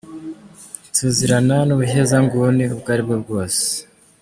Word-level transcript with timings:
Tuzirana 0.95 1.55
n’ubuhezanguni 1.67 2.63
ubwo 2.73 2.87
ari 2.93 3.01
bwo 3.05 3.15
bwose. 3.23 3.63